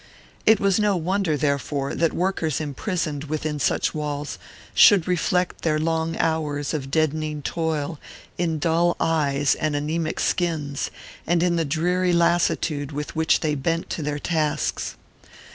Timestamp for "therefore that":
1.37-2.11